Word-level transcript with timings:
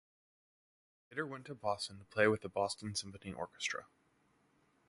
He 1.09 1.13
later 1.13 1.27
went 1.27 1.45
to 1.45 1.53
Boston 1.53 1.99
to 1.99 2.05
play 2.05 2.27
with 2.27 2.41
the 2.41 2.49
Boston 2.49 2.95
Symphony 2.95 3.33
Orchestra. 3.33 3.85